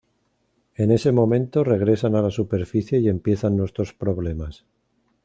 En 0.73 0.89
ese 0.91 1.11
momento 1.11 1.63
regresan 1.63 2.15
a 2.15 2.23
la 2.23 2.31
superficie 2.31 2.97
y 2.97 3.07
empiezan 3.07 3.55
nuestros 3.55 3.93
problemas. 3.93 4.65